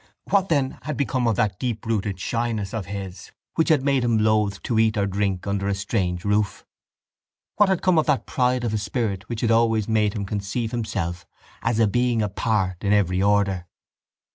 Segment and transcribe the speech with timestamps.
[0.31, 4.59] What, then, had become of that deeprooted shyness of his which had made him loth
[4.63, 6.65] to eat or drink under a strange roof?
[7.57, 10.71] What had come of the pride of his spirit which had always made him conceive
[10.71, 11.27] himself
[11.61, 13.67] as a being apart in every order?